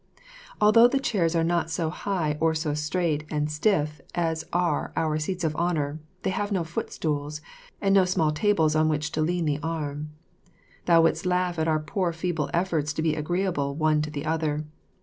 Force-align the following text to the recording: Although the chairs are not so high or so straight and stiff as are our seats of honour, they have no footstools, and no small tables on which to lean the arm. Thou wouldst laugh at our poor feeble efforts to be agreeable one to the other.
Although 0.59 0.87
the 0.87 0.99
chairs 0.99 1.35
are 1.35 1.43
not 1.43 1.69
so 1.69 1.91
high 1.91 2.35
or 2.39 2.55
so 2.55 2.73
straight 2.73 3.23
and 3.29 3.51
stiff 3.51 4.01
as 4.15 4.43
are 4.51 4.91
our 4.95 5.19
seats 5.19 5.43
of 5.43 5.55
honour, 5.55 5.99
they 6.23 6.31
have 6.31 6.51
no 6.51 6.63
footstools, 6.63 7.39
and 7.79 7.93
no 7.93 8.05
small 8.05 8.31
tables 8.31 8.75
on 8.75 8.89
which 8.89 9.11
to 9.11 9.21
lean 9.21 9.45
the 9.45 9.59
arm. 9.61 10.09
Thou 10.85 11.03
wouldst 11.03 11.27
laugh 11.27 11.59
at 11.59 11.67
our 11.67 11.79
poor 11.79 12.11
feeble 12.13 12.49
efforts 12.51 12.93
to 12.93 13.03
be 13.03 13.13
agreeable 13.13 13.75
one 13.75 14.01
to 14.01 14.09
the 14.09 14.25
other. 14.25 14.65